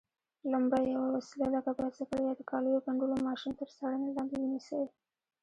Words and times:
لومړی: 0.51 0.83
یوه 0.95 1.07
وسیله 1.17 1.47
لکه 1.55 1.71
بایسکل 1.77 2.19
یا 2.27 2.33
د 2.37 2.41
کالیو 2.49 2.83
ګنډلو 2.85 3.15
ماشین 3.27 3.53
تر 3.59 3.69
څارنې 3.77 4.09
لاندې 4.17 4.35
ونیسئ. 4.39 4.83